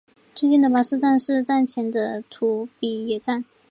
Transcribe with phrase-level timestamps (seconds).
[0.33, 3.45] 最近的巴士站是站前的土笔野站。